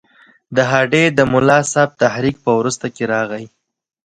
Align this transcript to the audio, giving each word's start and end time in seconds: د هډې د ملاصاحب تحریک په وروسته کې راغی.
د 0.55 0.57
هډې 0.71 1.03
د 1.17 1.19
ملاصاحب 1.33 1.89
تحریک 2.01 2.35
په 2.45 2.51
وروسته 2.59 2.85
کې 2.95 3.03
راغی. 3.13 3.45